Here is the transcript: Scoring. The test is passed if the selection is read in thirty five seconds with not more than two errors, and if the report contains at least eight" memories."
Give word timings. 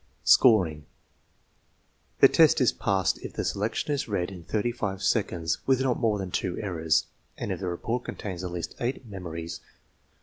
Scoring. 0.23 0.87
The 2.21 2.27
test 2.27 2.59
is 2.59 2.71
passed 2.71 3.19
if 3.19 3.33
the 3.33 3.45
selection 3.45 3.93
is 3.93 4.07
read 4.07 4.31
in 4.31 4.43
thirty 4.43 4.71
five 4.71 5.03
seconds 5.03 5.59
with 5.67 5.79
not 5.81 5.99
more 5.99 6.17
than 6.17 6.31
two 6.31 6.57
errors, 6.59 7.05
and 7.37 7.51
if 7.51 7.59
the 7.59 7.67
report 7.67 8.05
contains 8.05 8.43
at 8.43 8.49
least 8.49 8.73
eight" 8.79 9.05
memories." 9.11 9.59